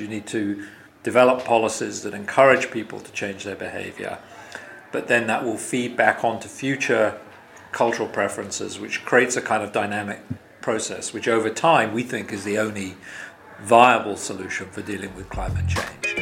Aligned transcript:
You 0.00 0.08
need 0.08 0.26
to 0.28 0.66
develop 1.02 1.44
policies 1.44 2.04
that 2.04 2.14
encourage 2.14 2.70
people 2.70 3.00
to 3.00 3.12
change 3.12 3.44
their 3.44 3.54
behavior, 3.54 4.18
but 4.92 5.08
then 5.08 5.26
that 5.26 5.44
will 5.44 5.58
feed 5.58 5.94
back 5.94 6.24
onto 6.24 6.48
future 6.48 7.20
cultural 7.70 8.08
preferences, 8.08 8.80
which 8.80 9.04
creates 9.04 9.36
a 9.36 9.42
kind 9.42 9.62
of 9.62 9.72
dynamic 9.72 10.22
process, 10.62 11.12
which 11.12 11.28
over 11.28 11.50
time 11.50 11.92
we 11.92 12.02
think 12.02 12.32
is 12.32 12.44
the 12.44 12.56
only 12.56 12.96
viable 13.60 14.16
solution 14.16 14.70
for 14.70 14.80
dealing 14.80 15.14
with 15.14 15.28
climate 15.28 15.66
change. 15.68 16.16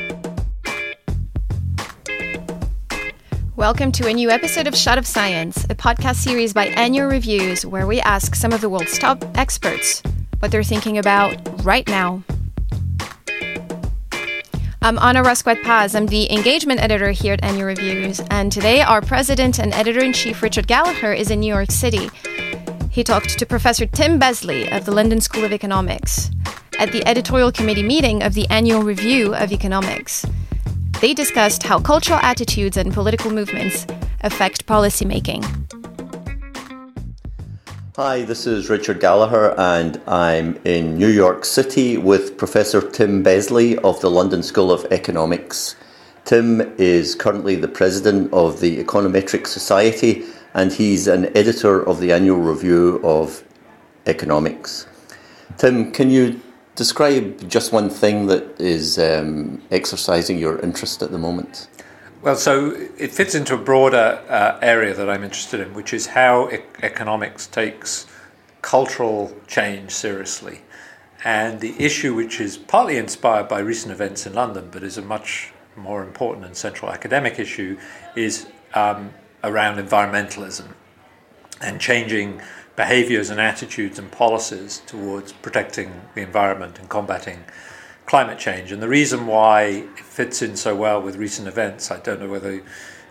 Welcome 3.55 3.93
to 3.93 4.09
a 4.09 4.13
new 4.13 4.29
episode 4.29 4.67
of 4.67 4.75
Shot 4.75 4.99
of 4.99 5.07
Science, 5.07 5.65
a 5.67 5.77
podcast 5.77 6.17
series 6.17 6.53
by 6.53 6.67
Annual 6.67 7.07
Reviews 7.07 7.65
where 7.65 7.87
we 7.87 8.01
ask 8.01 8.35
some 8.35 8.53
of 8.53 8.61
the 8.61 8.69
world's 8.69 8.99
top 8.99 9.25
experts 9.39 10.03
what 10.41 10.51
they're 10.51 10.65
thinking 10.65 10.99
about 10.99 11.65
right 11.65 11.87
now. 11.87 12.25
I'm 14.81 14.97
Anna 15.01 15.25
Rasquet 15.25 15.65
Paz. 15.65 15.97
I'm 15.97 16.07
the 16.07 16.30
engagement 16.33 16.80
editor 16.80 17.11
here 17.11 17.33
at 17.33 17.43
Annual 17.43 17.66
Reviews, 17.66 18.21
and 18.30 18.52
today 18.52 18.80
our 18.80 19.01
president 19.01 19.59
and 19.59 19.75
editor 19.75 19.98
in 19.98 20.12
chief, 20.12 20.41
Richard 20.41 20.69
Gallagher, 20.69 21.12
is 21.12 21.33
in 21.33 21.41
New 21.41 21.52
York 21.52 21.73
City. 21.73 22.09
He 22.88 23.02
talked 23.02 23.37
to 23.37 23.45
Professor 23.45 23.87
Tim 23.87 24.21
Besley 24.21 24.71
of 24.71 24.85
the 24.85 24.93
London 24.93 25.21
School 25.21 25.45
of 25.45 25.52
Economics 25.52 26.30
at 26.79 26.93
the 26.93 27.05
editorial 27.09 27.51
committee 27.51 27.83
meeting 27.83 28.23
of 28.23 28.35
the 28.35 28.49
Annual 28.51 28.83
Review 28.83 29.35
of 29.35 29.51
Economics. 29.51 30.25
They 31.01 31.13
discussed 31.13 31.65
how 31.65 31.80
cultural 31.80 32.21
attitudes 32.21 32.77
and 32.77 32.95
political 32.95 33.33
movements 33.33 33.85
affect 34.21 34.65
policymaking. 34.66 35.68
Hi, 38.01 38.23
this 38.23 38.47
is 38.47 38.70
Richard 38.70 39.01
Gallagher, 39.01 39.59
and 39.59 40.01
I'm 40.07 40.61
in 40.65 40.97
New 40.97 41.09
York 41.09 41.45
City 41.45 41.97
with 41.97 42.38
Professor 42.38 42.80
Tim 42.80 43.24
Besley 43.24 43.77
of 43.79 44.01
the 44.01 44.09
London 44.09 44.45
School 44.45 44.71
of 44.71 44.84
Economics. 44.93 45.74
Tim 46.24 46.61
is 46.79 47.16
currently 47.16 47.57
the 47.57 47.66
president 47.66 48.32
of 48.32 48.60
the 48.60 48.85
Econometric 48.85 49.49
Society, 49.49 50.23
and 50.54 50.73
he's 50.73 51.09
an 51.09 51.37
editor 51.37 51.85
of 51.85 51.99
the 51.99 52.13
annual 52.13 52.38
review 52.38 53.01
of 53.02 53.43
economics. 54.07 54.87
Tim, 55.57 55.91
can 55.91 56.09
you 56.09 56.41
describe 56.76 57.51
just 57.51 57.73
one 57.73 57.91
thing 57.91 58.26
that 58.29 58.60
is 58.60 59.01
um, 59.01 59.60
exercising 59.73 60.38
your 60.38 60.60
interest 60.60 61.02
at 61.02 61.10
the 61.10 61.19
moment. 61.19 61.66
Well, 62.29 62.37
so 62.37 62.73
it 62.98 63.10
fits 63.10 63.34
into 63.34 63.54
a 63.54 63.57
broader 63.57 64.22
uh, 64.28 64.59
area 64.60 64.93
that 64.93 65.09
I'm 65.09 65.25
interested 65.25 65.60
in, 65.60 65.72
which 65.72 65.94
is 65.94 66.09
how 66.09 66.50
e- 66.50 66.59
economics 66.82 67.47
takes 67.47 68.06
cultural 68.60 69.34
change 69.47 69.93
seriously. 69.93 70.60
And 71.25 71.59
the 71.60 71.75
issue, 71.82 72.15
which 72.15 72.38
is 72.38 72.59
partly 72.59 72.98
inspired 72.98 73.48
by 73.48 73.60
recent 73.60 73.93
events 73.93 74.26
in 74.26 74.34
London, 74.34 74.69
but 74.70 74.82
is 74.82 74.98
a 74.98 75.03
much 75.03 75.54
more 75.75 76.03
important 76.03 76.44
and 76.44 76.54
central 76.54 76.93
academic 76.93 77.38
issue, 77.38 77.78
is 78.15 78.47
um, 78.75 79.15
around 79.42 79.78
environmentalism 79.78 80.75
and 81.62 81.81
changing 81.81 82.42
behaviors 82.76 83.31
and 83.31 83.41
attitudes 83.41 83.98
and 83.98 84.12
policies 84.12 84.82
towards 84.84 85.32
protecting 85.32 86.03
the 86.15 86.20
environment 86.20 86.78
and 86.78 86.91
combating 86.91 87.42
climate 88.09 88.38
change. 88.38 88.72
And 88.72 88.82
the 88.82 88.88
reason 88.88 89.26
why 89.26 89.62
it 89.64 89.98
fits 90.00 90.41
in 90.41 90.56
so 90.56 90.75
well 90.75 91.03
with 91.03 91.16
recent 91.16 91.47
events, 91.47 91.91
I 91.91 92.00
don't 92.00 92.20
know 92.20 92.28
whether 92.28 92.62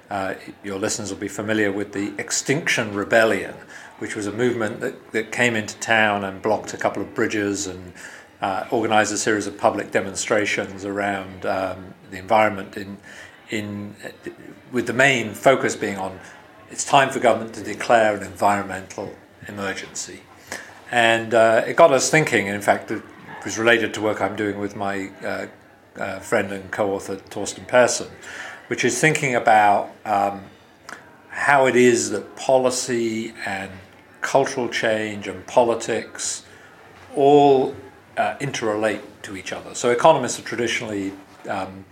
uh, 0.09 0.33
your 0.63 0.79
listeners 0.79 1.11
will 1.11 1.19
be 1.19 1.27
familiar 1.27 1.71
with 1.71 1.93
the 1.93 2.13
Extinction 2.17 2.95
Rebellion, 2.95 3.53
which 3.99 4.15
was 4.15 4.25
a 4.25 4.31
movement 4.31 4.79
that, 4.79 5.11
that 5.11 5.31
came 5.31 5.55
into 5.55 5.77
town 5.77 6.23
and 6.23 6.41
blocked 6.41 6.73
a 6.73 6.77
couple 6.77 7.03
of 7.03 7.13
bridges 7.13 7.67
and 7.67 7.93
uh, 8.41 8.65
organized 8.71 9.13
a 9.13 9.17
series 9.17 9.45
of 9.45 9.55
public 9.55 9.91
demonstrations 9.91 10.83
around 10.83 11.45
um, 11.45 11.93
the 12.09 12.17
environment 12.17 12.75
in, 12.75 12.97
in, 13.51 13.95
with 14.71 14.87
the 14.87 14.93
main 14.93 15.35
focus 15.35 15.75
being 15.75 15.97
on 15.97 16.19
it's 16.71 16.83
time 16.83 17.09
for 17.11 17.19
government 17.19 17.53
to 17.53 17.63
declare 17.63 18.15
an 18.15 18.23
environmental 18.23 19.15
emergency. 19.47 20.21
And 20.91 21.33
uh, 21.33 21.63
it 21.65 21.75
got 21.75 21.93
us 21.93 22.09
thinking, 22.09 22.47
in 22.47 22.61
fact, 22.61 22.91
it 22.91 23.03
was 23.47 23.57
related 23.57 23.93
to 23.93 24.01
work 24.01 24.19
I'm 24.19 24.35
doing 24.35 24.59
with 24.59 24.75
my 24.75 25.09
uh, 25.23 25.47
uh, 25.97 26.19
friend 26.19 26.51
and 26.51 26.69
co 26.69 26.93
author 26.93 27.15
Torsten 27.15 27.65
Persson, 27.65 28.09
which 28.67 28.83
is 28.83 28.99
thinking 28.99 29.35
about 29.35 29.89
um, 30.03 30.43
how 31.29 31.65
it 31.65 31.77
is 31.77 32.09
that 32.09 32.35
policy 32.35 33.33
and 33.45 33.71
cultural 34.19 34.67
change 34.67 35.29
and 35.29 35.47
politics 35.47 36.43
all 37.15 37.73
uh, 38.17 38.35
interrelate 38.39 38.99
to 39.21 39.37
each 39.37 39.53
other. 39.53 39.73
So, 39.75 39.91
economists 39.91 40.35
have 40.35 40.45
traditionally 40.45 41.13
um, 41.47 41.85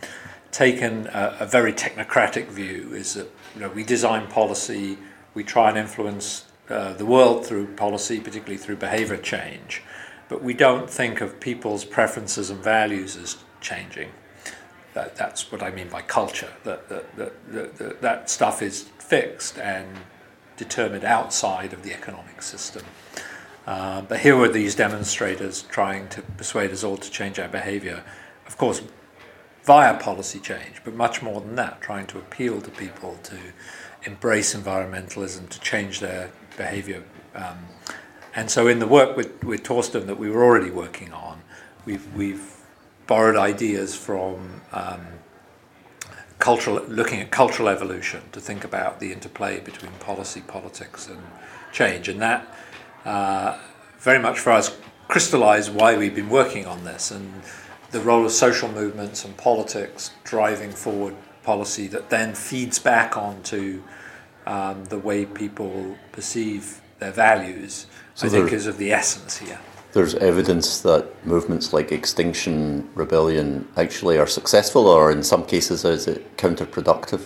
taken 0.52 1.08
a, 1.08 1.38
a 1.40 1.46
very 1.46 1.72
technocratic 1.72 2.48
view 2.48 2.92
is 2.94 3.14
that 3.14 3.32
you 3.54 3.62
know, 3.62 3.70
we 3.70 3.86
design 3.86 4.28
policy, 4.28 4.98
we 5.34 5.46
try 5.46 5.70
and 5.70 5.78
influence 5.78 6.44
uh, 6.70 6.92
the 6.96 7.06
world 7.06 7.46
through 7.46 7.68
policy, 7.76 8.20
particularly 8.20 8.58
through 8.58 8.76
behavior 8.76 9.16
change, 9.16 9.84
but 10.30 10.44
we 10.44 10.54
don't 10.54 10.90
think 10.90 11.22
of 11.22 11.40
people's 11.40 11.86
preferences 11.86 12.50
and 12.50 12.64
values 12.64 13.16
as 13.16 13.38
changing. 13.62 14.10
That, 14.94 15.16
that's 15.16 15.52
what 15.52 15.62
I 15.62 15.72
mean 15.72 15.90
by 15.90 16.02
culture. 16.02 16.52
That, 16.64 16.88
that, 16.90 17.16
that, 17.18 17.78
that, 17.78 18.02
that 18.02 18.30
stuff 18.30 18.62
is 18.62 18.84
fixed 19.00 19.58
and 19.60 19.88
determined 20.58 21.04
outside 21.04 21.74
of 21.74 21.84
the 21.84 21.94
economic 21.94 22.42
system. 22.42 22.84
Uh, 23.68 24.02
but 24.02 24.20
here 24.20 24.38
were 24.38 24.48
these 24.48 24.76
demonstrators 24.76 25.64
trying 25.64 26.08
to 26.10 26.22
persuade 26.22 26.72
us 26.72 26.84
all 26.84 26.98
to 26.98 27.10
change 27.10 27.40
our 27.40 27.48
behavior, 27.48 28.04
of 28.48 28.58
course, 28.58 28.82
via 29.64 29.98
policy 29.98 30.40
change, 30.40 30.82
but 30.84 30.94
much 30.94 31.24
more 31.24 31.42
than 31.42 31.56
that, 31.56 31.82
trying 31.82 32.06
to 32.06 32.20
appeal 32.20 32.62
to 32.62 32.70
people 32.72 33.18
to 33.24 33.36
embrace 34.04 34.56
environmentalism, 34.56 35.50
to 35.50 35.60
change 35.60 36.00
their 36.00 36.32
behavior. 36.56 37.04
Um, 37.34 37.58
and 38.36 38.52
so, 38.52 38.68
in 38.68 38.80
the 38.80 38.88
work 38.88 39.16
with, 39.16 39.44
with 39.44 39.64
Torsten 39.64 40.08
that 40.08 40.20
we 40.20 40.30
were 40.30 40.44
already 40.44 40.70
working 40.70 41.14
on, 41.14 41.42
we've, 41.86 42.14
we've 42.14 42.58
borrowed 43.08 43.38
ideas 43.38 43.96
from 43.96 44.62
um, 44.74 45.06
cultural, 46.40 46.84
looking 46.88 47.22
at 47.22 47.32
cultural 47.32 47.70
evolution 47.70 48.22
to 48.34 48.42
think 48.42 48.64
about 48.64 49.00
the 49.00 49.14
interplay 49.14 49.60
between 49.62 49.92
policy, 49.94 50.42
politics, 50.42 51.08
and 51.08 51.20
change. 51.72 52.10
And 52.10 52.22
that 52.22 52.54
uh, 53.06 53.58
very 54.00 54.20
much 54.20 54.40
for 54.40 54.52
us 54.52 54.78
crystallized 55.08 55.74
why 55.74 55.98
we've 55.98 56.16
been 56.16 56.30
working 56.30 56.66
on 56.66 56.84
this 56.84 57.12
and 57.12 57.42
the 57.92 58.00
role 58.02 58.26
of 58.26 58.32
social 58.32 58.70
movements 58.70 59.24
and 59.24 59.38
politics 59.38 60.12
driving 60.24 60.72
forward 60.72 61.16
policy 61.44 61.88
that 61.88 62.10
then 62.10 62.34
feeds 62.34 62.80
back 62.80 63.16
onto 63.16 63.82
um, 64.46 64.84
the 64.86 64.98
way 64.98 65.26
people 65.26 65.96
perceive 66.12 66.82
their 67.00 67.12
values, 67.12 67.86
so 68.16 68.28
I 68.28 68.30
think 68.30 68.52
is 68.52 68.66
of 68.66 68.78
the 68.78 68.92
essence 68.92 69.38
here. 69.38 69.60
There's 69.92 70.16
evidence 70.16 70.82
that 70.82 71.26
movements 71.26 71.72
like 71.72 71.92
Extinction 71.92 72.90
Rebellion 72.96 73.68
actually 73.78 74.18
are 74.18 74.28
successful, 74.28 74.88
or 74.88 75.12
in 75.12 75.24
some 75.24 75.46
cases, 75.46 75.86
is 75.86 76.08
it 76.08 76.36
counterproductive? 76.38 77.22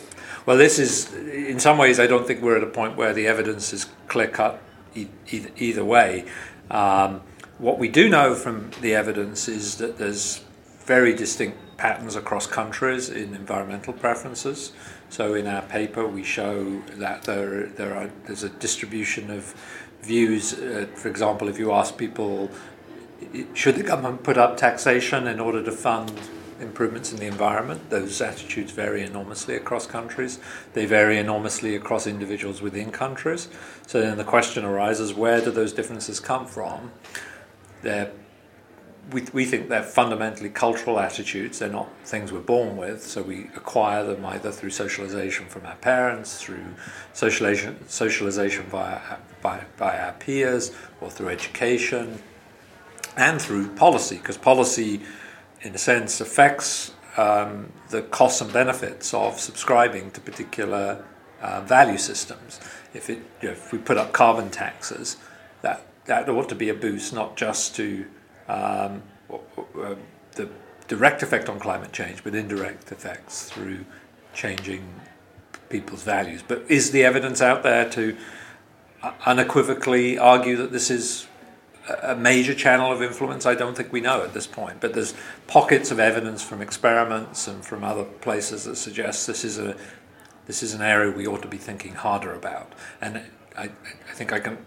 Well, 0.46 0.58
this 0.58 0.78
is, 0.78 1.14
in 1.14 1.60
some 1.60 1.78
ways, 1.78 2.00
I 2.00 2.08
don't 2.08 2.28
think 2.28 2.42
we're 2.42 2.58
at 2.58 2.64
a 2.64 2.68
point 2.68 2.96
where 2.96 3.14
the 3.14 3.28
evidence 3.28 3.72
is 3.72 3.88
clear 4.08 4.28
cut 4.28 4.62
e- 4.96 5.08
either, 5.32 5.50
either, 5.58 5.86
way. 5.86 6.26
Um, 6.72 7.22
what 7.60 7.78
we 7.78 7.88
do 7.88 8.10
know 8.10 8.36
from 8.36 8.72
the 8.82 8.96
evidence 8.96 9.48
is 9.48 9.78
that 9.78 9.98
there's 9.98 10.44
very 10.86 11.14
distinct 11.14 11.58
patterns 11.78 12.16
across 12.16 12.48
countries 12.48 13.10
in 13.10 13.36
environmental 13.36 13.94
preferences. 13.94 14.74
So 15.10 15.34
in 15.34 15.48
our 15.48 15.62
paper, 15.62 16.08
we 16.08 16.24
show 16.24 16.82
that 16.98 17.24
there 17.24 17.68
there 17.68 17.96
are 17.96 18.10
there's 18.26 18.44
a 18.44 18.50
distribution 18.50 19.32
of 19.32 19.56
views. 20.02 20.54
Uh, 20.54 20.88
for 20.96 21.10
example, 21.10 21.48
if 21.48 21.60
you 21.60 21.72
ask 21.72 21.98
people, 21.98 22.50
should 23.54 23.76
the 23.76 23.84
government 23.84 24.24
put 24.24 24.38
up 24.38 24.58
taxation 24.58 25.28
in 25.28 25.40
order 25.40 25.64
to 25.64 25.72
fund 25.72 26.12
improvements 26.60 27.12
in 27.12 27.20
the 27.20 27.26
environment? 27.26 27.90
Those 27.90 28.22
attitudes 28.22 28.72
vary 28.72 29.04
enormously 29.04 29.56
across 29.56 29.86
countries. 29.86 30.40
They 30.74 30.86
vary 30.86 31.18
enormously 31.18 31.76
across 31.76 32.08
individuals 32.08 32.62
within 32.62 32.92
countries. 32.92 33.50
So 33.88 34.02
then 34.02 34.18
the 34.18 34.24
question 34.24 34.66
arises: 34.66 35.14
Where 35.14 35.42
do 35.42 35.52
those 35.52 35.74
differences 35.74 36.20
come 36.20 36.46
from? 36.46 36.92
They're 37.82 38.12
we, 39.12 39.26
we 39.34 39.46
think 39.46 39.70
they're 39.70 39.84
fundamentally 39.84 40.50
cultural 40.50 41.00
attitudes. 41.00 41.60
They're 41.60 41.70
not 41.70 41.90
things 42.06 42.32
we're 42.32 42.40
born 42.40 42.78
with, 42.78 43.04
so 43.04 43.22
we 43.22 43.50
acquire 43.56 44.04
them 44.04 44.26
either 44.26 44.52
through 44.52 44.72
socialization 44.72 45.48
from 45.48 45.66
our 45.66 45.76
parents, 45.76 46.42
through 46.42 46.64
socialization, 47.14 47.88
socialization 47.88 48.66
via, 48.66 49.00
by, 49.42 49.64
by 49.78 50.00
our 50.00 50.14
peers, 50.14 50.72
or 51.02 51.10
through 51.10 51.30
education, 51.30 52.22
and 53.18 53.42
through 53.42 53.68
policy, 53.76 54.18
because 54.18 54.38
policy, 54.38 55.02
in 55.62 55.74
a 55.76 55.78
sense, 55.78 56.22
affects 56.22 56.94
um, 57.18 57.72
the 57.90 58.02
costs 58.04 58.42
and 58.42 58.52
benefits 58.54 59.14
of 59.14 59.40
subscribing 59.40 60.12
to 60.12 60.22
particular 60.22 61.04
uh, 61.42 61.62
value 61.62 61.98
systems. 61.98 62.60
If, 62.94 63.10
it, 63.10 63.20
you 63.42 63.50
know, 63.50 63.54
if 63.54 63.72
we 63.72 63.80
put 63.80 63.98
up 63.98 64.14
carbon 64.14 64.50
taxes, 64.50 65.18
that, 65.62 65.86
that 66.06 66.30
ought 66.30 66.50
to 66.50 66.56
be 66.56 66.70
a 66.70 66.74
boost 66.74 67.14
not 67.14 67.36
just 67.36 67.76
to 67.76 68.06
um, 68.50 69.02
the 70.34 70.50
direct 70.88 71.22
effect 71.24 71.50
on 71.50 71.60
climate 71.60 71.92
change, 71.92 72.24
but 72.24 72.34
indirect 72.34 72.92
effects 72.92 73.50
through 73.50 73.86
changing 74.34 74.84
people's 75.70 76.04
values. 76.04 76.44
But 76.46 76.66
is 76.68 76.92
the 76.92 77.04
evidence 77.04 77.42
out 77.42 77.64
there 77.64 77.88
to 77.92 78.18
unequivocally 79.26 80.18
argue 80.18 80.58
that 80.58 80.72
this 80.72 80.90
is 80.90 81.28
a 82.04 82.16
major 82.16 82.54
channel 82.54 82.92
of 82.92 83.02
influence? 83.02 83.46
I 83.46 83.56
don't 83.56 83.78
think 83.78 83.94
we 83.94 84.02
know 84.02 84.24
at 84.24 84.34
this 84.34 84.48
point. 84.48 84.82
But 84.82 84.94
there's 84.94 85.14
pockets 85.48 85.92
of 85.92 86.00
evidence 86.00 86.44
from 86.44 86.62
experiments 86.62 87.48
and 87.48 87.64
from 87.64 87.84
other 87.84 88.04
places 88.04 88.66
that 88.66 88.76
suggest 88.76 89.28
this 89.28 89.46
is 89.46 89.60
a 89.60 89.76
this 90.48 90.64
is 90.64 90.74
an 90.74 90.82
area 90.82 91.12
we 91.16 91.28
ought 91.28 91.44
to 91.44 91.48
be 91.48 91.58
thinking 91.58 91.94
harder 91.94 92.34
about. 92.34 92.74
And 93.02 93.22
I, 93.56 93.66
I 93.66 94.14
think 94.16 94.34
I 94.34 94.40
can 94.40 94.58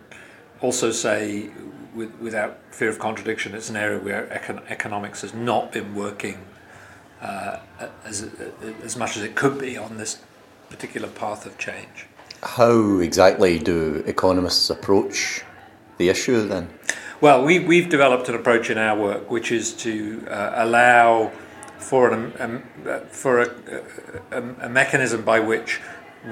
also 0.61 0.93
say, 0.93 1.51
with, 1.95 2.15
without 2.21 2.59
fear 2.71 2.89
of 2.89 2.99
contradiction, 2.99 3.55
it's 3.55 3.71
an 3.71 3.77
area 3.77 3.99
where 3.99 4.27
econ- 4.27 4.63
economics 4.71 5.23
has 5.23 5.35
not 5.35 5.73
been 5.73 5.95
working 5.95 6.39
uh, 7.21 7.59
as, 8.05 8.29
as 8.83 8.97
much 8.97 9.17
as 9.17 9.23
it 9.23 9.35
could 9.35 9.59
be 9.59 9.77
on 9.77 9.97
this 9.97 10.21
particular 10.69 11.09
path 11.09 11.47
of 11.47 11.57
change. 11.59 12.07
How 12.43 12.99
exactly 12.99 13.59
do 13.59 14.03
economists 14.07 14.71
approach 14.71 15.45
the 15.99 16.09
issue 16.09 16.49
then? 16.49 16.69
Well, 17.21 17.45
we, 17.45 17.61
we've 17.61 17.89
developed 17.89 18.29
an 18.29 18.35
approach 18.35 18.71
in 18.71 18.79
our 18.79 18.99
work 18.99 19.31
which 19.31 19.53
is 19.53 19.73
to 19.75 20.27
uh, 20.29 20.55
allow 20.57 21.31
for, 21.79 22.13
an, 22.13 22.33
um, 22.41 22.63
for 23.11 23.43
a, 23.43 23.51
a, 24.33 24.43
a, 24.67 24.69
mechanism 24.69 25.23
by 25.23 25.39
which 25.39 25.81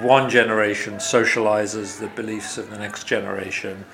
one 0.00 0.28
generation 0.28 0.94
socializes 0.94 1.98
the 1.98 2.08
beliefs 2.08 2.58
of 2.58 2.70
the 2.70 2.78
next 2.78 3.06
generation 3.06 3.84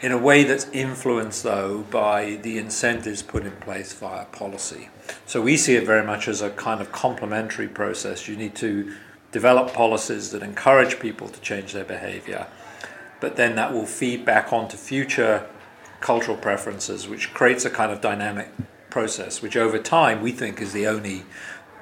in 0.00 0.12
a 0.12 0.18
way 0.18 0.44
that's 0.44 0.68
influenced, 0.70 1.42
though, 1.42 1.84
by 1.90 2.38
the 2.42 2.58
incentives 2.58 3.22
put 3.22 3.44
in 3.44 3.52
place 3.52 3.92
via 3.92 4.26
policy. 4.26 4.88
So 5.26 5.42
we 5.42 5.56
see 5.56 5.74
it 5.74 5.84
very 5.84 6.06
much 6.06 6.28
as 6.28 6.40
a 6.40 6.50
kind 6.50 6.80
of 6.80 6.92
complementary 6.92 7.68
process. 7.68 8.28
You 8.28 8.36
need 8.36 8.54
to 8.56 8.94
develop 9.32 9.72
policies 9.74 10.30
that 10.30 10.42
encourage 10.42 11.00
people 11.00 11.28
to 11.28 11.40
change 11.40 11.72
their 11.72 11.84
behavior, 11.84 12.46
but 13.20 13.36
then 13.36 13.56
that 13.56 13.72
will 13.72 13.86
feed 13.86 14.24
back 14.24 14.52
onto 14.52 14.76
future 14.76 15.48
cultural 16.00 16.36
preferences, 16.36 17.08
which 17.08 17.34
creates 17.34 17.64
a 17.64 17.70
kind 17.70 17.90
of 17.90 18.00
dynamic 18.00 18.50
process, 18.90 19.42
which 19.42 19.56
over 19.56 19.78
time 19.78 20.22
we 20.22 20.30
think 20.30 20.60
is 20.60 20.72
the 20.72 20.86
only 20.86 21.24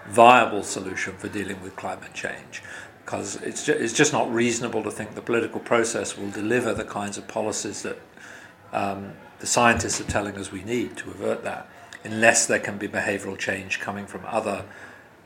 viable 0.09 0.63
solution 0.63 1.15
for 1.17 1.29
dealing 1.29 1.61
with 1.63 1.77
climate 1.77 2.15
change. 2.15 2.63
Because 3.07 3.37
it's, 3.37 3.65
ju- 3.65 3.73
it's 3.73 3.93
just 3.93 4.13
not 4.13 4.31
reasonable 4.35 4.83
to 4.83 4.91
think 4.91 5.15
the 5.15 5.23
political 5.23 5.61
process 5.61 6.19
will 6.19 6.29
deliver 6.31 6.75
the 6.75 6.85
kinds 6.85 7.17
of 7.17 7.29
policies 7.29 7.83
that 7.83 7.99
um, 8.73 9.13
the 9.39 9.47
scientists 9.47 10.01
are 10.01 10.11
telling 10.11 10.37
us 10.37 10.51
we 10.51 10.65
need 10.65 10.97
to 10.97 11.11
avert 11.13 11.45
that, 11.45 11.69
unless 12.03 12.47
there 12.47 12.59
can 12.59 12.79
be 12.79 12.89
behavioral 12.89 13.39
change 13.39 13.79
coming 13.79 14.07
from 14.07 14.23
other 14.27 14.65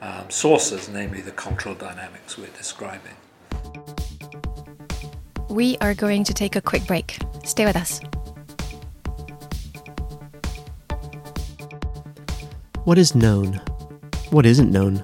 um, 0.02 0.28
sources, 0.28 0.90
namely 0.90 1.22
the 1.22 1.30
cultural 1.30 1.74
dynamics 1.74 2.36
we're 2.36 2.48
describing. 2.48 3.16
We 5.48 5.78
are 5.78 5.94
going 5.94 6.24
to 6.24 6.34
take 6.34 6.56
a 6.56 6.60
quick 6.60 6.86
break. 6.86 7.16
Stay 7.44 7.64
with 7.64 7.76
us. 7.76 8.00
What 12.84 12.98
is 12.98 13.14
known? 13.14 13.54
What 14.28 14.44
isn't 14.44 14.70
known? 14.70 15.02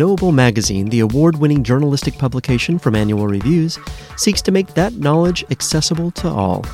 Knowable 0.00 0.32
Magazine, 0.32 0.88
the 0.88 1.00
award 1.00 1.36
winning 1.36 1.62
journalistic 1.62 2.16
publication 2.16 2.78
from 2.78 2.96
Annual 2.96 3.26
Reviews, 3.26 3.78
seeks 4.16 4.40
to 4.40 4.50
make 4.50 4.72
that 4.72 4.94
knowledge 4.94 5.44
accessible 5.50 6.10
to 6.12 6.26
all. 6.26 6.64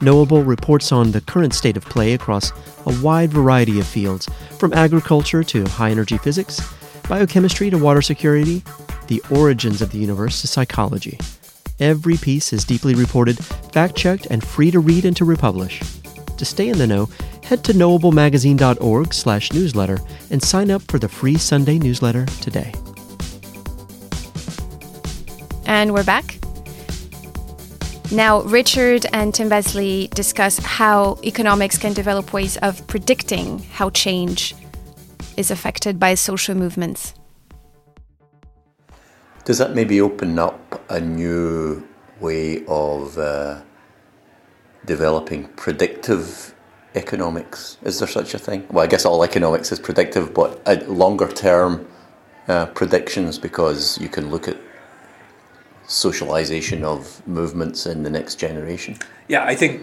Knowable 0.00 0.42
reports 0.42 0.90
on 0.90 1.10
the 1.10 1.20
current 1.20 1.52
state 1.52 1.76
of 1.76 1.84
play 1.84 2.14
across 2.14 2.52
a 2.86 2.98
wide 3.02 3.30
variety 3.30 3.78
of 3.78 3.86
fields, 3.86 4.26
from 4.58 4.72
agriculture 4.72 5.44
to 5.44 5.68
high 5.68 5.90
energy 5.90 6.16
physics, 6.16 6.58
biochemistry 7.06 7.68
to 7.68 7.76
water 7.76 8.00
security, 8.00 8.62
the 9.08 9.22
origins 9.30 9.82
of 9.82 9.92
the 9.92 9.98
universe 9.98 10.40
to 10.40 10.46
psychology. 10.46 11.20
Every 11.78 12.16
piece 12.16 12.54
is 12.54 12.64
deeply 12.64 12.94
reported, 12.94 13.36
fact 13.74 13.96
checked, 13.96 14.28
and 14.30 14.42
free 14.42 14.70
to 14.70 14.80
read 14.80 15.04
and 15.04 15.14
to 15.18 15.26
republish. 15.26 15.82
To 16.38 16.44
stay 16.46 16.70
in 16.70 16.78
the 16.78 16.86
know, 16.86 17.10
head 17.46 17.62
to 17.64 17.72
knowablemagazine.org 17.72 19.14
slash 19.14 19.52
newsletter 19.52 19.98
and 20.30 20.42
sign 20.42 20.70
up 20.70 20.82
for 20.90 20.98
the 20.98 21.08
free 21.08 21.38
Sunday 21.38 21.78
newsletter 21.78 22.26
today. 22.40 22.72
And 25.64 25.94
we're 25.94 26.04
back. 26.04 26.38
Now, 28.12 28.42
Richard 28.42 29.06
and 29.12 29.34
Tim 29.34 29.48
Besley 29.48 30.08
discuss 30.08 30.58
how 30.58 31.18
economics 31.24 31.78
can 31.78 31.92
develop 31.92 32.32
ways 32.32 32.56
of 32.58 32.84
predicting 32.86 33.60
how 33.60 33.90
change 33.90 34.54
is 35.36 35.50
affected 35.50 35.98
by 35.98 36.14
social 36.14 36.54
movements. 36.54 37.14
Does 39.44 39.58
that 39.58 39.74
maybe 39.74 40.00
open 40.00 40.38
up 40.38 40.82
a 40.90 41.00
new 41.00 41.86
way 42.20 42.64
of 42.66 43.18
uh, 43.18 43.60
developing 44.84 45.48
predictive 45.54 46.55
economics? 46.96 47.78
Is 47.82 47.98
there 47.98 48.08
such 48.08 48.34
a 48.34 48.38
thing? 48.38 48.66
Well, 48.70 48.84
I 48.84 48.86
guess 48.86 49.04
all 49.04 49.22
economics 49.22 49.70
is 49.70 49.78
predictive, 49.78 50.34
but 50.34 50.60
uh, 50.66 50.76
longer 50.88 51.28
term 51.28 51.86
uh, 52.48 52.66
predictions 52.66 53.38
because 53.38 53.98
you 54.00 54.08
can 54.08 54.30
look 54.30 54.48
at 54.48 54.56
socialization 55.86 56.84
of 56.84 57.26
movements 57.26 57.86
in 57.86 58.02
the 58.02 58.10
next 58.10 58.36
generation? 58.36 58.96
Yeah, 59.28 59.44
I 59.44 59.54
think 59.54 59.82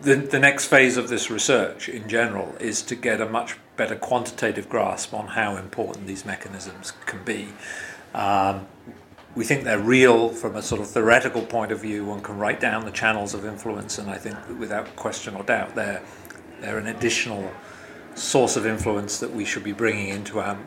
the, 0.00 0.16
the 0.16 0.38
next 0.38 0.66
phase 0.66 0.96
of 0.96 1.08
this 1.08 1.30
research 1.30 1.88
in 1.88 2.08
general 2.08 2.54
is 2.60 2.82
to 2.82 2.94
get 2.94 3.20
a 3.20 3.28
much 3.28 3.56
better 3.76 3.96
quantitative 3.96 4.68
grasp 4.68 5.14
on 5.14 5.28
how 5.28 5.56
important 5.56 6.06
these 6.06 6.24
mechanisms 6.24 6.92
can 7.06 7.24
be. 7.24 7.48
Um, 8.14 8.66
we 9.38 9.44
think 9.44 9.62
they're 9.62 9.78
real 9.78 10.30
from 10.30 10.56
a 10.56 10.62
sort 10.62 10.80
of 10.80 10.88
theoretical 10.88 11.42
point 11.42 11.70
of 11.70 11.80
view. 11.80 12.04
One 12.04 12.20
can 12.20 12.38
write 12.38 12.58
down 12.58 12.84
the 12.84 12.90
channels 12.90 13.34
of 13.34 13.44
influence, 13.44 13.96
and 13.96 14.10
I 14.10 14.18
think 14.18 14.36
without 14.58 14.96
question 14.96 15.36
or 15.36 15.44
doubt, 15.44 15.76
they're, 15.76 16.02
they're 16.60 16.78
an 16.78 16.88
additional 16.88 17.48
source 18.16 18.56
of 18.56 18.66
influence 18.66 19.20
that 19.20 19.30
we 19.30 19.44
should 19.44 19.62
be 19.62 19.70
bringing 19.70 20.08
into 20.08 20.40
our, 20.40 20.58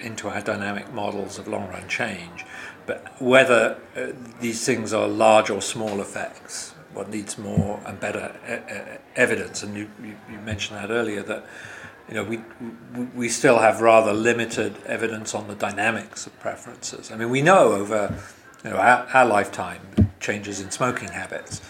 into 0.00 0.28
our 0.28 0.40
dynamic 0.42 0.92
models 0.94 1.40
of 1.40 1.48
long 1.48 1.68
run 1.70 1.88
change. 1.88 2.46
But 2.86 3.20
whether 3.20 3.80
uh, 3.96 4.12
these 4.40 4.64
things 4.64 4.92
are 4.92 5.08
large 5.08 5.50
or 5.50 5.60
small 5.60 6.00
effects, 6.00 6.70
what 6.94 7.10
needs 7.10 7.36
more 7.36 7.80
and 7.84 7.98
better 7.98 8.32
e- 8.48 8.98
evidence. 9.16 9.64
And 9.64 9.76
you, 9.76 9.90
you, 10.04 10.38
mentioned 10.44 10.78
that 10.78 10.90
earlier 10.90 11.22
that 11.24 11.46
you 12.10 12.16
know 12.16 12.24
we 12.24 12.40
we 13.14 13.28
still 13.28 13.58
have 13.60 13.80
rather 13.80 14.12
limited 14.12 14.76
evidence 14.84 15.34
on 15.34 15.46
the 15.48 15.54
dynamics 15.54 16.26
of 16.26 16.38
preferences. 16.40 17.10
I 17.10 17.16
mean, 17.16 17.30
we 17.30 17.40
know 17.40 17.72
over 17.72 18.18
you 18.64 18.70
know 18.70 18.76
our, 18.76 19.06
our 19.14 19.26
lifetime 19.26 19.80
changes 20.18 20.60
in 20.60 20.70
smoking 20.70 21.08
habits. 21.08 21.62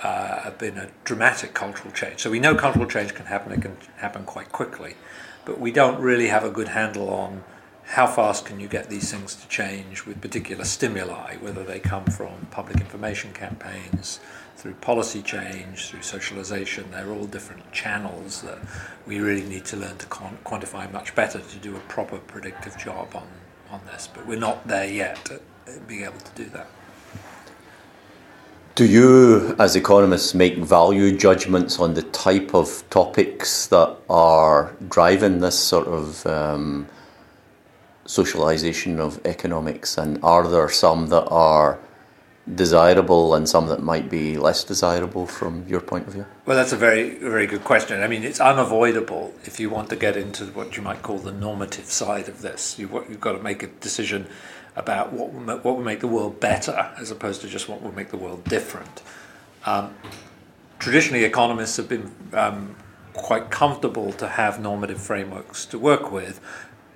Uh, 0.00 0.42
have 0.42 0.56
been 0.58 0.78
a 0.78 0.88
dramatic 1.02 1.54
cultural 1.54 1.90
change. 1.92 2.20
So 2.20 2.30
we 2.30 2.38
know 2.38 2.54
cultural 2.54 2.86
change 2.86 3.14
can 3.14 3.26
happen, 3.26 3.50
it 3.50 3.62
can 3.62 3.76
happen 3.96 4.22
quite 4.22 4.52
quickly, 4.52 4.94
but 5.44 5.58
we 5.58 5.72
don't 5.72 6.00
really 6.00 6.28
have 6.28 6.44
a 6.44 6.50
good 6.50 6.68
handle 6.68 7.10
on 7.10 7.42
how 7.82 8.06
fast 8.06 8.44
can 8.44 8.60
you 8.60 8.68
get 8.68 8.88
these 8.88 9.10
things 9.10 9.34
to 9.34 9.48
change 9.48 10.06
with 10.06 10.20
particular 10.20 10.64
stimuli, 10.64 11.34
whether 11.38 11.64
they 11.64 11.80
come 11.80 12.04
from 12.04 12.46
public 12.52 12.80
information 12.80 13.32
campaigns, 13.32 14.20
through 14.58 14.74
policy 14.74 15.22
change, 15.22 15.86
through 15.86 16.02
socialization. 16.02 16.84
They're 16.90 17.12
all 17.12 17.26
different 17.26 17.70
channels 17.70 18.42
that 18.42 18.58
we 19.06 19.20
really 19.20 19.44
need 19.44 19.64
to 19.66 19.76
learn 19.76 19.96
to 19.98 20.06
quantify 20.06 20.92
much 20.92 21.14
better 21.14 21.38
to 21.38 21.56
do 21.58 21.76
a 21.76 21.80
proper 21.80 22.18
predictive 22.18 22.76
job 22.76 23.14
on, 23.14 23.28
on 23.70 23.80
this. 23.86 24.08
But 24.12 24.26
we're 24.26 24.40
not 24.40 24.66
there 24.66 24.90
yet 24.90 25.30
at 25.30 25.86
being 25.86 26.02
able 26.02 26.18
to 26.18 26.32
do 26.34 26.50
that. 26.50 26.66
Do 28.74 28.84
you, 28.84 29.54
as 29.60 29.76
economists, 29.76 30.34
make 30.34 30.56
value 30.56 31.16
judgments 31.16 31.78
on 31.78 31.94
the 31.94 32.02
type 32.02 32.52
of 32.52 32.82
topics 32.90 33.68
that 33.68 33.96
are 34.10 34.74
driving 34.88 35.38
this 35.38 35.58
sort 35.58 35.86
of 35.86 36.26
um, 36.26 36.88
socialization 38.06 38.98
of 38.98 39.24
economics, 39.24 39.98
and 39.98 40.18
are 40.24 40.48
there 40.48 40.68
some 40.68 41.06
that 41.08 41.26
are 41.28 41.78
desirable 42.54 43.34
and 43.34 43.48
some 43.48 43.66
that 43.66 43.82
might 43.82 44.10
be 44.10 44.36
less 44.36 44.64
desirable 44.64 45.26
from 45.26 45.66
your 45.68 45.80
point 45.80 46.06
of 46.06 46.14
view? 46.14 46.26
Well, 46.46 46.56
that's 46.56 46.72
a 46.72 46.76
very, 46.76 47.16
very 47.16 47.46
good 47.46 47.64
question. 47.64 48.02
I 48.02 48.08
mean, 48.08 48.24
it's 48.24 48.40
unavoidable 48.40 49.34
if 49.44 49.60
you 49.60 49.70
want 49.70 49.90
to 49.90 49.96
get 49.96 50.16
into 50.16 50.46
what 50.46 50.76
you 50.76 50.82
might 50.82 51.02
call 51.02 51.18
the 51.18 51.32
normative 51.32 51.86
side 51.86 52.28
of 52.28 52.42
this. 52.42 52.78
You've, 52.78 52.92
you've 52.92 53.20
got 53.20 53.32
to 53.32 53.42
make 53.42 53.62
a 53.62 53.66
decision 53.66 54.26
about 54.76 55.12
what 55.12 55.32
will, 55.32 55.42
what 55.58 55.76
will 55.76 55.84
make 55.84 56.00
the 56.00 56.08
world 56.08 56.40
better 56.40 56.92
as 56.98 57.10
opposed 57.10 57.40
to 57.42 57.48
just 57.48 57.68
what 57.68 57.82
will 57.82 57.94
make 57.94 58.10
the 58.10 58.16
world 58.16 58.44
different. 58.44 59.02
Um, 59.66 59.94
traditionally, 60.78 61.24
economists 61.24 61.76
have 61.76 61.88
been 61.88 62.12
um, 62.32 62.76
quite 63.12 63.50
comfortable 63.50 64.12
to 64.12 64.28
have 64.28 64.60
normative 64.60 65.00
frameworks 65.00 65.66
to 65.66 65.78
work 65.78 66.12
with 66.12 66.40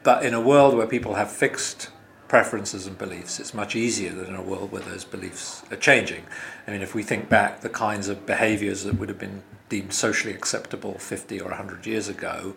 but 0.02 0.24
in 0.24 0.34
a 0.34 0.40
world 0.40 0.76
where 0.76 0.86
people 0.86 1.14
have 1.14 1.30
fixed 1.30 1.90
preferences 2.32 2.86
and 2.86 2.96
beliefs, 2.96 3.38
it's 3.38 3.52
much 3.52 3.76
easier 3.76 4.10
than 4.10 4.24
in 4.24 4.34
a 4.34 4.40
world 4.40 4.72
where 4.72 4.80
those 4.80 5.04
beliefs 5.04 5.62
are 5.70 5.76
changing. 5.76 6.24
I 6.66 6.70
mean, 6.70 6.80
if 6.80 6.94
we 6.94 7.02
think 7.02 7.28
back, 7.28 7.60
the 7.60 7.68
kinds 7.68 8.08
of 8.08 8.24
behaviors 8.24 8.84
that 8.84 8.94
would 8.94 9.10
have 9.10 9.18
been 9.18 9.42
deemed 9.68 9.92
socially 9.92 10.32
acceptable 10.32 10.94
50 10.94 11.38
or 11.42 11.48
100 11.48 11.84
years 11.84 12.08
ago 12.08 12.56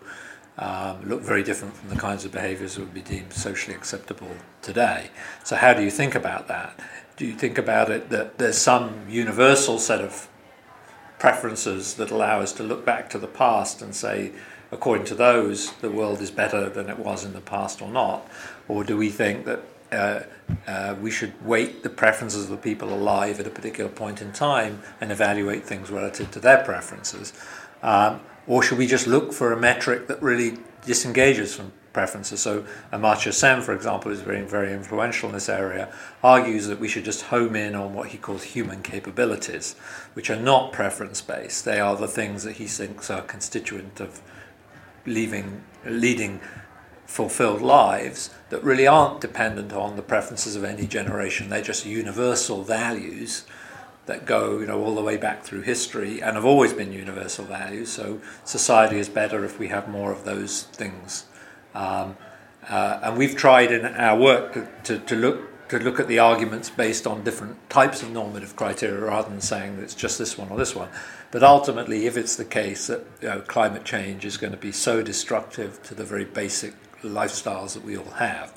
um, 0.56 1.06
look 1.06 1.20
very 1.20 1.42
different 1.42 1.76
from 1.76 1.90
the 1.90 1.96
kinds 1.96 2.24
of 2.24 2.32
behaviors 2.32 2.76
that 2.76 2.84
would 2.84 2.94
be 2.94 3.02
deemed 3.02 3.34
socially 3.34 3.76
acceptable 3.76 4.30
today. 4.62 5.10
So, 5.44 5.56
how 5.56 5.74
do 5.74 5.82
you 5.82 5.90
think 5.90 6.14
about 6.14 6.48
that? 6.48 6.80
Do 7.18 7.26
you 7.26 7.34
think 7.34 7.58
about 7.58 7.90
it 7.90 8.08
that 8.08 8.38
there's 8.38 8.56
some 8.56 9.04
universal 9.10 9.78
set 9.78 10.00
of 10.00 10.26
preferences 11.18 11.96
that 11.96 12.10
allow 12.10 12.40
us 12.40 12.54
to 12.54 12.62
look 12.62 12.86
back 12.86 13.10
to 13.10 13.18
the 13.18 13.26
past 13.26 13.82
and 13.82 13.94
say, 13.94 14.32
according 14.70 15.06
to 15.06 15.14
those, 15.14 15.72
the 15.74 15.90
world 15.90 16.20
is 16.20 16.30
better 16.30 16.68
than 16.68 16.88
it 16.88 16.98
was 16.98 17.24
in 17.24 17.32
the 17.32 17.40
past 17.40 17.80
or 17.80 17.90
not? 17.90 18.26
Or 18.68 18.84
do 18.84 18.96
we 18.96 19.10
think 19.10 19.44
that 19.44 19.62
uh, 19.92 20.20
uh, 20.66 20.96
we 21.00 21.10
should 21.10 21.44
weight 21.44 21.82
the 21.82 21.90
preferences 21.90 22.44
of 22.44 22.50
the 22.50 22.56
people 22.56 22.92
alive 22.92 23.38
at 23.38 23.46
a 23.46 23.50
particular 23.50 23.90
point 23.90 24.20
in 24.20 24.32
time 24.32 24.82
and 25.00 25.12
evaluate 25.12 25.64
things 25.64 25.90
relative 25.90 26.30
to 26.32 26.40
their 26.40 26.64
preferences? 26.64 27.32
Um, 27.82 28.20
or 28.46 28.62
should 28.62 28.78
we 28.78 28.86
just 28.86 29.06
look 29.06 29.32
for 29.32 29.52
a 29.52 29.56
metric 29.56 30.06
that 30.08 30.22
really 30.22 30.58
disengages 30.84 31.54
from 31.54 31.72
preferences? 31.92 32.40
So 32.40 32.64
Amartya 32.92 33.32
Sen, 33.32 33.60
for 33.62 33.74
example, 33.74 34.12
is 34.12 34.20
very, 34.20 34.42
very 34.42 34.72
influential 34.72 35.28
in 35.28 35.34
this 35.34 35.48
area, 35.48 35.92
argues 36.22 36.66
that 36.66 36.78
we 36.78 36.88
should 36.88 37.04
just 37.04 37.22
home 37.22 37.56
in 37.56 37.74
on 37.74 37.94
what 37.94 38.08
he 38.08 38.18
calls 38.18 38.44
human 38.44 38.82
capabilities, 38.82 39.74
which 40.14 40.30
are 40.30 40.40
not 40.40 40.72
preference 40.72 41.20
based. 41.20 41.64
They 41.64 41.80
are 41.80 41.96
the 41.96 42.08
things 42.08 42.44
that 42.44 42.56
he 42.56 42.66
thinks 42.66 43.10
are 43.10 43.22
constituent 43.22 44.00
of 44.00 44.20
leaving, 45.06 45.62
leading 45.84 46.40
fulfilled 47.06 47.62
lives 47.62 48.30
that 48.50 48.62
really 48.62 48.86
aren't 48.86 49.20
dependent 49.20 49.72
on 49.72 49.96
the 49.96 50.02
preferences 50.02 50.56
of 50.56 50.64
any 50.64 50.86
generation. 50.86 51.48
They're 51.48 51.62
just 51.62 51.86
universal 51.86 52.62
values 52.62 53.44
that 54.06 54.24
go 54.24 54.60
you 54.60 54.66
know 54.66 54.82
all 54.82 54.94
the 54.94 55.02
way 55.02 55.16
back 55.16 55.42
through 55.42 55.62
history 55.62 56.22
and 56.22 56.36
have 56.36 56.44
always 56.44 56.72
been 56.72 56.92
universal 56.92 57.44
values. 57.44 57.90
So 57.90 58.20
society 58.44 58.98
is 58.98 59.08
better 59.08 59.44
if 59.44 59.58
we 59.58 59.68
have 59.68 59.88
more 59.88 60.12
of 60.12 60.24
those 60.24 60.62
things. 60.62 61.26
Um, 61.74 62.16
uh, 62.68 63.00
and 63.02 63.18
we've 63.18 63.36
tried 63.36 63.70
in 63.70 63.84
our 63.84 64.18
work 64.18 64.54
to, 64.54 64.68
to, 64.84 64.98
to, 64.98 65.14
look 65.14 65.40
to 65.68 65.78
look 65.78 65.98
at 65.98 66.08
the 66.08 66.18
arguments 66.18 66.70
based 66.70 67.06
on 67.06 67.24
different 67.24 67.68
types 67.68 68.02
of 68.02 68.10
normative 68.10 68.56
criteria 68.56 69.00
rather 69.00 69.28
than 69.28 69.40
saying 69.40 69.76
that 69.76 69.82
it's 69.82 69.94
just 69.94 70.18
this 70.18 70.38
one 70.38 70.48
or 70.48 70.56
this 70.56 70.74
one. 70.74 70.88
But 71.30 71.42
ultimately, 71.42 72.06
if 72.06 72.16
it's 72.16 72.36
the 72.36 72.44
case 72.44 72.86
that 72.86 73.04
you 73.20 73.28
know, 73.28 73.40
climate 73.40 73.84
change 73.84 74.24
is 74.24 74.36
going 74.36 74.52
to 74.52 74.58
be 74.58 74.72
so 74.72 75.02
destructive 75.02 75.82
to 75.84 75.94
the 75.94 76.04
very 76.04 76.24
basic 76.24 76.74
lifestyles 77.02 77.74
that 77.74 77.84
we 77.84 77.96
all 77.96 78.12
have, 78.12 78.54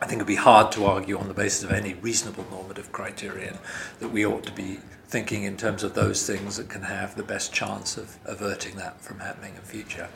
I 0.00 0.06
think 0.06 0.18
it'd 0.18 0.26
be 0.26 0.34
hard 0.34 0.72
to 0.72 0.84
argue 0.84 1.18
on 1.18 1.28
the 1.28 1.34
basis 1.34 1.64
of 1.64 1.72
any 1.72 1.94
reasonable 1.94 2.44
normative 2.50 2.92
criterion 2.92 3.58
that 4.00 4.08
we 4.08 4.26
ought 4.26 4.44
to 4.44 4.52
be 4.52 4.78
thinking 5.08 5.44
in 5.44 5.56
terms 5.56 5.82
of 5.82 5.94
those 5.94 6.26
things 6.26 6.56
that 6.56 6.68
can 6.68 6.82
have 6.82 7.14
the 7.16 7.22
best 7.22 7.52
chance 7.52 7.96
of 7.96 8.18
averting 8.24 8.76
that 8.76 9.00
from 9.00 9.20
happening 9.20 9.54
in 9.54 9.62
future. 9.62 10.08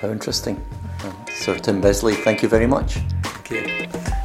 How 0.00 0.08
interesting. 0.08 0.62
Sir 1.34 1.58
Tim 1.58 1.80
Besley, 1.80 2.14
thank 2.14 2.42
you 2.42 2.48
very 2.48 2.66
much. 2.66 2.98
Thank 3.22 3.50
you. 3.50 4.22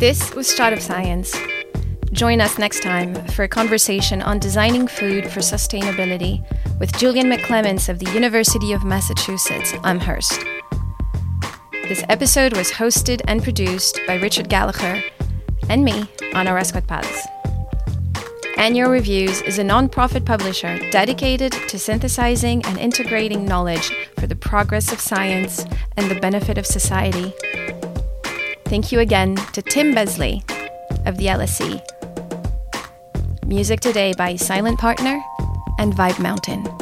This 0.00 0.34
was 0.34 0.50
Shot 0.56 0.72
of 0.72 0.80
Science. 0.80 1.36
Join 2.10 2.40
us 2.40 2.56
next 2.58 2.82
time 2.82 3.14
for 3.26 3.42
a 3.42 3.48
conversation 3.48 4.22
on 4.22 4.38
designing 4.38 4.86
food 4.88 5.30
for 5.30 5.40
sustainability 5.40 6.42
with 6.80 6.96
Julian 6.96 7.30
McClements 7.30 7.90
of 7.90 7.98
the 7.98 8.10
University 8.12 8.72
of 8.72 8.82
Massachusetts 8.82 9.74
Amherst. 9.84 10.42
This 11.86 12.02
episode 12.08 12.56
was 12.56 12.70
hosted 12.70 13.20
and 13.26 13.42
produced 13.42 14.00
by 14.06 14.14
Richard 14.14 14.48
Gallagher 14.48 15.02
and 15.68 15.84
me, 15.84 16.08
Anna 16.32 16.52
Rascot-Paz. 16.52 17.26
Annual 18.56 18.88
Reviews 18.88 19.42
is 19.42 19.58
a 19.58 19.64
non-profit 19.64 20.24
publisher 20.24 20.78
dedicated 20.90 21.52
to 21.52 21.78
synthesizing 21.78 22.64
and 22.64 22.78
integrating 22.78 23.44
knowledge 23.44 23.92
for 24.16 24.26
the 24.26 24.34
progress 24.34 24.94
of 24.94 24.98
science 24.98 25.66
and 25.98 26.10
the 26.10 26.18
benefit 26.20 26.56
of 26.56 26.64
society. 26.64 27.34
Thank 28.70 28.92
you 28.92 29.00
again 29.00 29.34
to 29.52 29.62
Tim 29.62 29.92
Besley 29.96 30.44
of 31.04 31.16
the 31.16 31.26
LSE. 31.26 31.82
Music 33.44 33.80
today 33.80 34.12
by 34.16 34.36
Silent 34.36 34.78
Partner 34.78 35.20
and 35.80 35.92
Vibe 35.92 36.20
Mountain. 36.20 36.79